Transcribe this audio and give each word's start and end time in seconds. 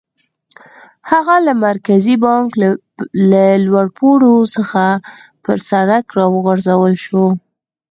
هغه 1.11 1.35
له 1.45 1.53
مرکزي 1.67 2.15
بانک 2.25 2.49
له 3.23 3.41
لوړ 3.65 3.85
پوړ 3.97 4.21
څخه 4.55 4.83
پر 5.43 5.57
سړک 5.69 6.05
را 6.17 6.25
وغورځول 6.33 6.93
شو. 7.05 7.25